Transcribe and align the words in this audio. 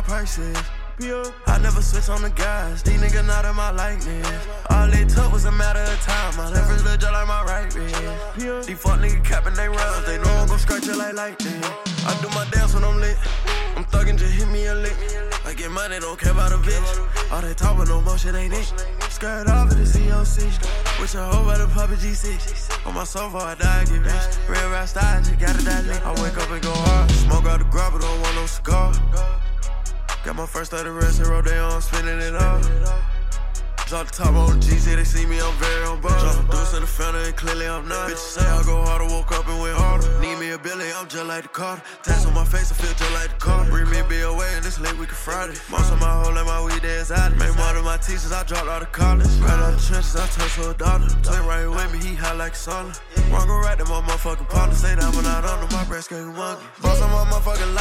my 0.00 0.06
prices. 0.06 0.56
I 1.46 1.58
never 1.62 1.80
switch 1.80 2.08
on 2.10 2.22
the 2.22 2.30
guys, 2.30 2.82
these 2.82 3.00
niggas 3.00 3.26
not 3.26 3.44
in 3.44 3.56
my 3.56 3.70
likeness. 3.70 4.46
All 4.68 4.92
it 4.92 5.08
took 5.08 5.32
was 5.32 5.46
a 5.46 5.52
matter 5.52 5.80
of 5.80 6.00
time. 6.00 6.36
My 6.36 6.50
left 6.50 6.70
wrist 6.70 6.84
look 6.84 7.02
like 7.02 7.26
my 7.26 7.42
right 7.44 7.74
wrist. 7.74 8.66
These 8.66 8.78
fuck 8.78 9.00
niggas 9.00 9.24
capping 9.24 9.54
they 9.54 9.68
runs, 9.68 10.06
they 10.06 10.18
know 10.18 10.30
I'm 10.30 10.48
gon' 10.48 10.58
scratch 10.58 10.88
it 10.88 10.96
like 10.96 11.14
lightning. 11.14 11.62
I 12.04 12.18
do 12.20 12.28
my 12.36 12.46
dance 12.50 12.74
when 12.74 12.84
I'm 12.84 13.00
lit. 13.00 13.16
I'm 13.76 13.84
thuggin', 13.86 14.18
just 14.18 14.32
hit 14.34 14.48
me 14.48 14.66
a 14.66 14.74
lick. 14.74 14.96
I 15.46 15.54
get 15.54 15.70
money, 15.70 15.98
don't 16.00 16.18
care 16.18 16.32
about 16.32 16.52
a 16.52 16.56
bitch. 16.56 17.32
All 17.32 17.40
that 17.40 17.56
talk, 17.56 17.78
but 17.78 17.88
no 17.88 18.00
motion 18.02 18.34
ain't 18.36 18.52
it. 18.52 18.72
Skirt 19.08 19.48
off 19.48 19.70
at 19.70 19.78
the 19.78 19.84
COC. 19.84 21.00
With 21.00 21.14
your 21.14 21.24
hoe 21.24 21.44
by 21.44 21.58
the 21.58 21.66
puppy 21.68 21.94
G6. 21.94 22.86
On 22.86 22.94
my 22.94 23.04
sofa, 23.04 23.38
I 23.38 23.54
die, 23.54 23.80
I 23.80 23.84
get 23.84 24.04
rich. 24.04 24.48
Real 24.48 24.70
rap 24.70 24.88
style, 24.88 25.22
just 25.22 25.38
got 25.38 25.56
it 25.56 25.64
that 25.64 25.84
lit. 25.86 26.00
I 26.04 26.12
wake 26.22 26.36
up 26.36 26.50
and 26.50 26.62
go 26.62 26.72
hard. 26.72 27.10
Smoke 27.10 27.46
out 27.46 27.58
the 27.58 27.64
grab, 27.64 27.92
but 27.92 28.02
don't 28.02 28.20
want 28.20 28.34
no 28.36 28.46
cigar. 28.46 28.92
Got 30.22 30.36
my 30.36 30.46
first 30.46 30.72
of 30.74 30.84
the 30.84 30.92
rest 30.92 31.18
and 31.18 31.28
roll 31.28 31.40
down, 31.40 31.72
I'm 31.72 31.80
spinning 31.80 32.20
it 32.20 32.34
all. 32.34 32.60
Drop 33.90 34.06
the 34.06 34.12
top 34.12 34.34
on 34.36 34.60
the 34.60 34.66
GZ, 34.66 34.94
they 34.94 35.02
see 35.02 35.26
me, 35.26 35.40
I'm 35.40 35.52
very 35.56 35.86
on 35.86 36.00
bar. 36.00 36.12
Drop 36.20 36.36
the 36.46 36.52
deuce 36.52 36.74
in 36.74 36.82
the 36.82 36.86
fountain, 36.86 37.24
and 37.24 37.34
clearly 37.34 37.66
I'm 37.66 37.88
not. 37.88 38.06
Bitches 38.06 38.38
say 38.38 38.46
I 38.46 38.62
go 38.62 38.84
harder, 38.84 39.06
woke 39.06 39.32
up 39.32 39.48
and 39.48 39.58
went 39.58 39.76
harder. 39.76 40.06
Need 40.20 40.38
me 40.38 40.50
a 40.52 40.58
Billy, 40.58 40.92
I'm 40.94 41.08
just 41.08 41.26
like 41.26 41.42
the 41.42 41.48
Carter. 41.48 41.82
Tats 42.04 42.26
on 42.26 42.34
my 42.34 42.44
face, 42.44 42.70
I 42.70 42.74
feel 42.76 42.92
just 42.94 43.12
like 43.14 43.30
the 43.30 43.40
Carter. 43.42 43.70
Bring 43.70 43.90
me 43.90 43.98
a 43.98 44.04
bill 44.04 44.34
away, 44.34 44.46
and 44.54 44.62
this 44.62 44.78
late 44.78 44.96
we 44.98 45.06
can 45.06 45.16
Friday. 45.16 45.58
Most 45.72 45.90
of 45.90 45.98
my 45.98 46.22
whole 46.22 46.36
and 46.36 46.46
my 46.46 46.62
weed 46.62 46.84
is 46.84 47.10
out. 47.10 47.34
Made 47.34 47.56
more 47.56 47.72
than 47.72 47.82
my 47.82 47.96
teachers, 47.96 48.30
I 48.30 48.44
dropped 48.44 48.68
out 48.68 48.82
of 48.82 48.92
college. 48.92 49.26
Right 49.42 49.58
out 49.58 49.74
the 49.74 49.82
trenches, 49.82 50.14
I 50.14 50.26
touched 50.28 50.54
to 50.60 50.70
a 50.70 50.74
daughter. 50.74 51.08
Twin 51.24 51.42
right 51.48 51.66
with 51.66 51.90
me, 51.90 51.98
he 51.98 52.14
high 52.14 52.34
like 52.34 52.52
sauna. 52.52 52.94
Wrong 53.32 53.48
go 53.48 53.58
right 53.58 53.78
to 53.78 53.84
my 53.86 54.02
motherfucking 54.06 54.48
partner. 54.48 54.76
Stay 54.76 54.94
down 54.94 55.10
when 55.16 55.26
I 55.26 55.40
don't 55.40 55.66
know 55.66 55.76
my 55.76 55.82
breast 55.90 56.10
getting 56.10 56.30
monkey. 56.30 56.62
Boss 56.78 57.00
on 57.02 57.10
my 57.10 57.26
motherfucking 57.26 57.74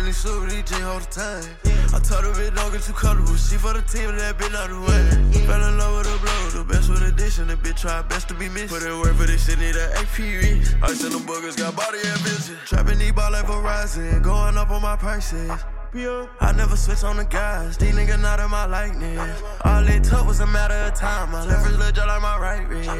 in 0.00 0.06
these 0.06 0.22
these 0.24 0.64
jeans 0.64 0.82
hold 0.82 1.02
the 1.02 1.10
time. 1.12 1.44
I 1.92 1.98
told 2.00 2.24
her 2.24 2.32
bitch 2.32 2.54
don't 2.54 2.72
get 2.72 2.82
too 2.82 2.92
comfortable. 2.92 3.36
She 3.36 3.56
for 3.56 3.72
the 3.72 3.82
team, 3.82 4.16
that 4.16 4.38
bitch 4.38 4.52
not 4.52 4.68
the 4.70 4.80
way. 4.80 5.44
Fell 5.46 5.62
in 5.68 5.78
love 5.78 5.98
with 5.98 6.14
a 6.14 6.18
blow, 6.18 6.62
the 6.62 6.64
best 6.64 6.88
with 6.88 7.02
addition. 7.02 7.48
The 7.48 7.56
bitch 7.56 7.80
try 7.80 8.02
best 8.02 8.28
to 8.28 8.34
be 8.34 8.48
missed. 8.48 8.72
Put 8.72 8.82
in 8.82 8.98
work 9.00 9.14
for 9.16 9.26
this 9.26 9.46
shit, 9.46 9.58
need 9.58 9.76
an 9.76 9.92
AP 10.00 10.18
reach. 10.18 10.72
I 10.82 10.94
send 10.94 11.12
them 11.12 11.22
boogers, 11.22 11.56
got 11.56 11.76
body 11.76 11.98
and 12.02 12.20
vision. 12.20 12.56
Trapping 12.64 12.98
these 12.98 13.12
ball 13.12 13.32
like 13.32 13.44
Verizon, 13.44 14.22
going 14.22 14.56
up 14.56 14.70
on 14.70 14.82
my 14.82 14.96
prices. 14.96 15.52
I 15.92 16.52
never 16.56 16.76
switch 16.76 17.02
on 17.02 17.16
the 17.16 17.24
guys, 17.24 17.76
these 17.76 17.92
niggas 17.92 18.22
not 18.22 18.38
in 18.38 18.48
my 18.48 18.64
likeness. 18.64 19.42
All 19.64 19.86
it 19.88 20.04
took 20.04 20.24
was 20.24 20.38
a 20.38 20.46
matter 20.46 20.74
of 20.74 20.94
time. 20.94 21.32
My 21.32 21.44
left 21.44 21.66
wrist 21.66 21.78
look 21.80 21.94
just 21.94 22.06
like 22.06 22.22
my 22.22 22.38
right 22.38 22.68
wrist. 22.68 22.90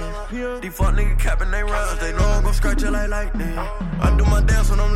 These 0.61 0.75
fuck 0.75 0.95
niggas 0.95 1.21
capping 1.21 1.53
they 1.53 1.63
runs, 1.63 2.01
they 2.01 2.13
know 2.13 2.27
I'm 2.27 2.43
gon' 2.43 2.53
scratch 2.53 2.83
it 2.83 2.91
like 2.91 3.09
lightning. 3.09 3.57
I 3.57 4.17
do 4.19 4.25
my 4.25 4.41
dance 4.41 4.71
when 4.71 4.81
I'm 4.81 4.93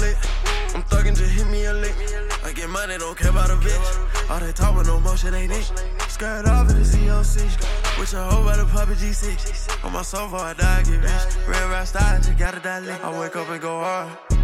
I 2.44 2.52
get 2.52 2.68
money, 2.68 2.98
don't 2.98 3.16
care 3.16 3.30
about 3.30 3.50
a 3.50 3.54
bitch. 3.54 4.30
All 4.30 4.40
that 4.40 4.56
talk 4.56 4.76
with 4.76 4.86
no 4.86 5.00
motion 5.00 5.34
ain't 5.34 5.52
it. 5.52 5.64
Skirt 6.08 6.46
off 6.46 6.68
at 6.68 6.76
the 6.76 6.82
COC. 6.82 7.98
With 7.98 8.12
your 8.12 8.22
hoe 8.22 8.44
by 8.44 8.56
the 8.56 8.64
puppy 8.66 8.92
G6. 8.92 9.84
On 9.84 9.92
my 9.92 10.02
sofa, 10.02 10.36
I 10.36 10.54
die, 10.54 10.82
get 10.82 11.02
rich. 11.02 11.48
Real 11.48 11.68
rap 11.68 11.86
style, 11.86 12.20
just 12.20 12.36
got 12.38 12.54
it 12.54 12.62
that 12.62 12.82
lick. 12.82 13.02
I 13.04 13.18
wake 13.18 13.36
up 13.36 13.48
and 13.48 13.60
go 13.60 13.80
hard. 13.80 14.43